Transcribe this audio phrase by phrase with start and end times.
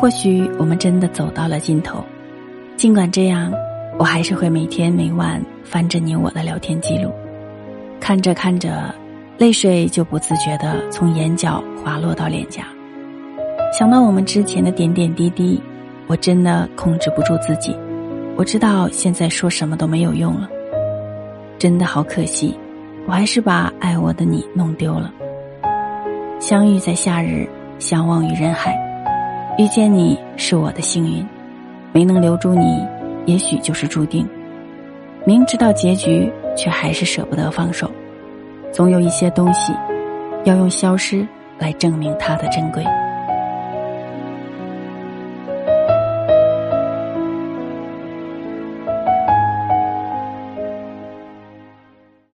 [0.00, 2.04] 或许我们真的走到了尽头，
[2.76, 3.52] 尽管这样，
[3.98, 7.10] 我还是会每天每晚翻着你我的聊天记录，
[7.98, 8.94] 看着看着，
[9.38, 12.62] 泪水就不自觉的从眼角滑落到脸颊。
[13.76, 15.60] 想到我们之前的点点滴滴，
[16.06, 17.76] 我真的控制不住自己。
[18.36, 20.48] 我知道现在说什么都没有用了，
[21.58, 22.56] 真的好可惜，
[23.08, 25.12] 我还是把爱我的你弄丢了。
[26.38, 27.48] 相遇在夏日，
[27.80, 28.78] 相忘于人海。
[29.58, 31.26] 遇见你是我的幸运，
[31.92, 32.86] 没能留住你，
[33.26, 34.24] 也许就是注定。
[35.24, 37.90] 明知道结局，却还是舍不得放手。
[38.72, 39.72] 总有一些东西，
[40.44, 41.26] 要用消失
[41.58, 42.84] 来证明它的珍贵。